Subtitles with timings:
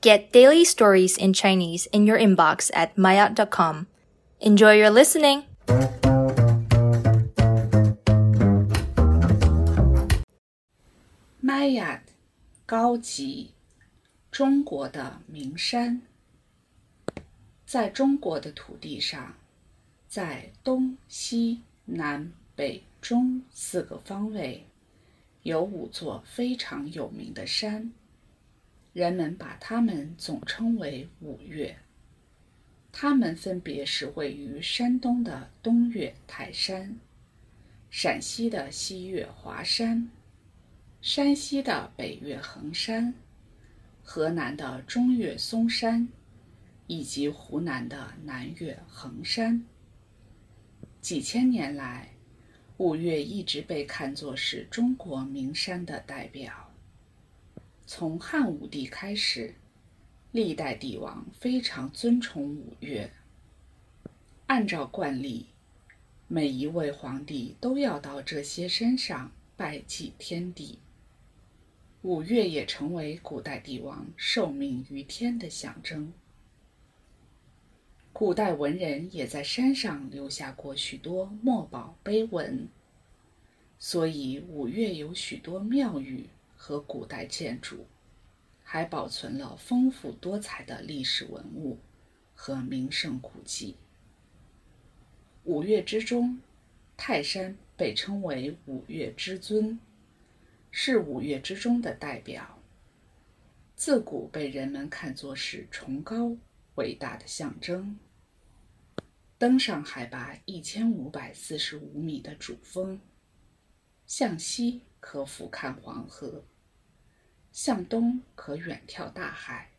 [0.00, 3.87] Get daily stories in Chinese in your inbox at maya.com.
[4.39, 5.43] Enjoy your listening!
[11.39, 12.01] 玛雅
[12.65, 13.51] 高级
[14.31, 16.01] 中国的名山，
[17.65, 19.35] 在中国的土地上，
[20.07, 24.65] 在东西南北中四个方位，
[25.43, 27.91] 有五座非常有名的山。
[28.93, 31.77] 人们把它们总称为五岳。
[32.91, 36.97] 它们分别是位于山东的东岳泰山、
[37.89, 40.09] 陕西的西岳华山、
[41.01, 43.13] 山西的北岳衡山、
[44.03, 46.09] 河南的中岳嵩山，
[46.87, 49.63] 以及湖南的南岳衡山。
[50.99, 52.09] 几千年来，
[52.75, 56.70] 五岳一直被看作是中国名山的代表。
[57.93, 59.53] 从汉武帝开始，
[60.31, 63.11] 历代帝王非常尊崇五岳。
[64.47, 65.47] 按照惯例，
[66.29, 70.79] 每一位皇帝都要到这些山上拜祭天地。
[72.03, 76.13] 五岳也成为古代帝王受命于天的象征。
[78.13, 82.69] 古代文人也在山上留下过许多墨宝碑文，
[83.77, 86.29] 所以五岳有许多庙宇。
[86.63, 87.87] 和古代建筑，
[88.61, 91.79] 还保存了丰富多彩的历史文物
[92.35, 93.77] 和名胜古迹。
[95.43, 96.39] 五岳之中，
[96.95, 99.79] 泰山被称为五岳之尊，
[100.69, 102.59] 是五岳之中的代表，
[103.75, 106.37] 自古被人们看作是崇高
[106.75, 107.97] 伟大的象征。
[109.39, 113.01] 登上海拔一千五百四十五米的主峰，
[114.05, 116.45] 向西可俯瞰黄河。
[117.63, 119.69] 向东可远眺大海。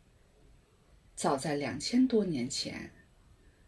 [1.17, 2.93] 早在两千多年前，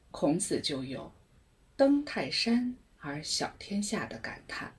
[0.10, 1.12] 孔子就有
[1.76, 4.74] “登泰山而小天下”的感叹。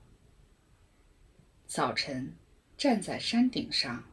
[1.67, 2.33] 早晨
[2.75, 4.05] 站在山顶上，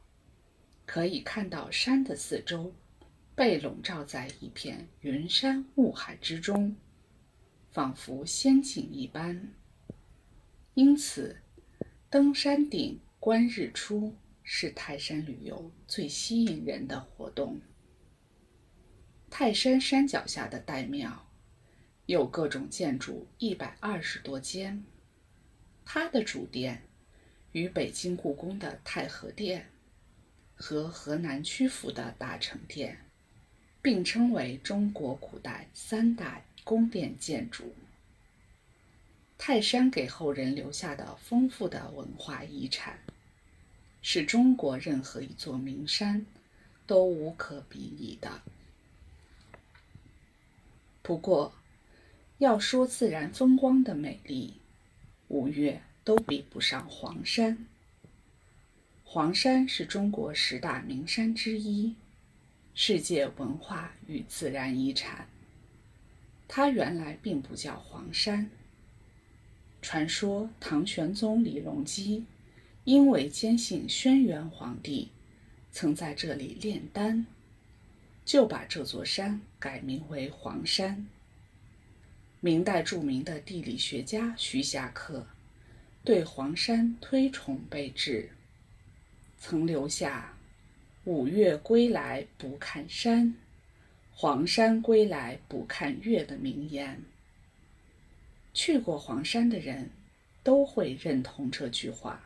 [0.85, 2.75] 可以看到山的四周
[3.35, 6.77] 被笼罩在一片云山雾海之中，
[7.71, 9.55] 仿佛仙境一般。
[10.75, 11.41] 因此，
[12.11, 14.15] 登山顶观日出。
[14.47, 17.61] 是泰山旅游最吸引人的活动。
[19.31, 21.27] 泰山山脚下的岱庙，
[22.05, 24.85] 有各种建筑一百二十多间。
[25.85, 26.83] 它的主殿
[27.53, 29.71] 与北京故宫的太和殿
[30.55, 32.99] 和河南曲阜的大成殿
[33.81, 37.75] 并称为中国古代三大宫殿建筑。
[39.39, 42.99] 泰山给后人留下的丰富的文化遗产。
[44.07, 46.27] 是中国任何一座名山
[46.87, 48.43] 都无可比拟的。
[51.01, 51.55] 不过，
[52.37, 54.61] 要说自然风光的美丽，
[55.29, 57.67] 五岳都比不上黄山。
[59.05, 61.95] 黄山是中国十大名山之一，
[62.75, 65.27] 世界文化与自然遗产。
[66.47, 68.51] 它原来并不叫黄山。
[69.81, 72.27] 传说唐玄宗李隆基。
[72.85, 75.11] 因为坚信轩辕皇帝
[75.73, 77.27] 曾在这里炼丹，
[78.25, 81.07] 就把这座山改名为黄山。
[82.41, 85.27] 明代著名的地理学家徐霞客
[86.05, 88.29] 对黄山推崇备至，
[89.39, 90.37] 曾留下
[91.05, 93.35] “五岳归来不看山，
[94.13, 97.03] 黄山归来不看岳”的名言。
[98.53, 99.89] 去过黄山的人
[100.43, 102.23] 都会认同这句话。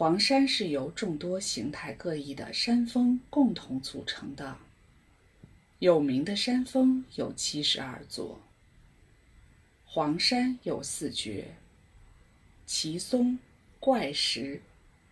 [0.00, 4.56] 黄山是由众多形态各异的山峰共同组成的。
[5.78, 8.40] 有名的山峰有七十二座。
[9.84, 11.48] 黄山有四绝：
[12.64, 13.38] 奇松、
[13.78, 14.62] 怪石、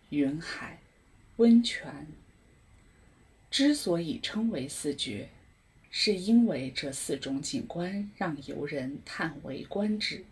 [0.09, 0.79] 云海、
[1.35, 2.07] 温泉。
[3.51, 5.29] 之所以称为四绝，
[5.91, 10.25] 是因为这四种景观让游人叹为观止。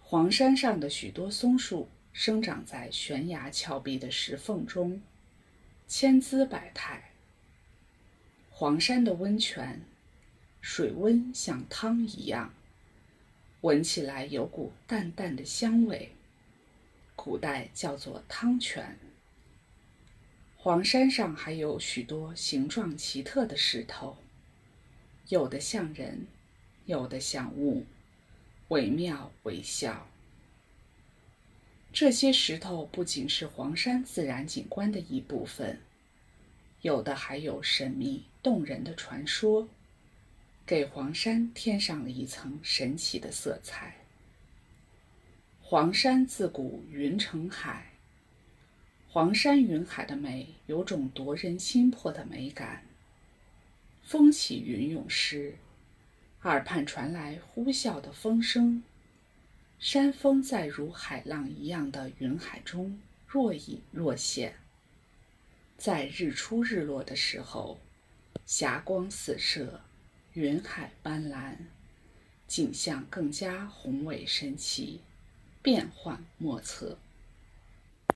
[0.00, 1.88] 黄山上的许多松树。
[2.14, 5.02] 生长在悬崖峭壁的石缝中，
[5.88, 7.10] 千姿百态。
[8.50, 9.82] 黄山的温泉，
[10.60, 12.54] 水温像汤一样，
[13.62, 16.12] 闻起来有股淡淡的香味，
[17.16, 18.96] 古代叫做汤泉。
[20.56, 24.16] 黄山上还有许多形状奇特的石头，
[25.30, 26.28] 有的像人，
[26.86, 27.84] 有的像物，
[28.68, 30.06] 惟妙惟肖。
[31.94, 35.78] 这些石头不仅是黄山自然景观的一部分，
[36.82, 39.68] 有的还有神秘动人的传说，
[40.66, 43.94] 给黄山添上了一层神奇的色彩。
[45.62, 47.92] 黄山自古云成海，
[49.08, 52.82] 黄山云海的美有种夺人心魄的美感。
[54.02, 55.54] 风起云涌时，
[56.42, 58.82] 耳畔传来呼啸的风声，
[59.78, 64.54] 山峰在如海浪一样的云海中若隐若现。
[65.76, 67.78] 在日出日落的时候，
[68.46, 69.80] 霞光四射，
[70.32, 71.56] 云海斑斓，
[72.46, 75.00] 景象更加宏伟神奇，
[75.62, 76.98] 变幻莫测。